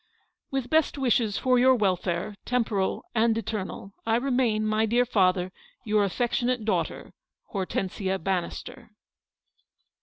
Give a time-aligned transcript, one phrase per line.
[0.51, 5.51] ""With best wishes for your welfare, temporal and eternal," I remain, my dear father,
[5.85, 7.13] "Your affectionate daughter,"
[7.53, 8.89] Hortexsia Bannister."